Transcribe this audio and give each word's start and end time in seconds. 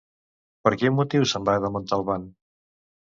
Per 0.67 0.71
quin 0.83 0.95
motiu 1.01 1.27
se'n 1.33 1.45
va 1.51 1.55
de 1.67 1.71
Montalban? 1.77 2.27